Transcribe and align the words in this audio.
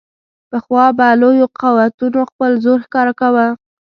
پخوا 0.49 0.85
به 0.97 1.07
لویو 1.21 1.47
قوتونو 1.59 2.19
خپل 2.29 2.51
زور 2.63 2.79
ښکاره 2.85 3.13
کاوه. 3.19 3.45